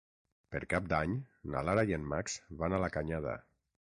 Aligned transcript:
Per 0.53 0.61
Cap 0.71 0.87
d'Any 0.93 1.13
na 1.55 1.61
Lara 1.69 1.83
i 1.91 1.95
en 1.99 2.09
Max 2.15 2.39
van 2.63 2.75
a 2.77 2.79
la 2.87 2.93
Canyada. 2.99 3.37